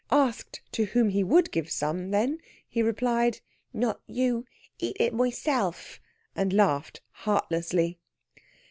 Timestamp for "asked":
0.09-0.63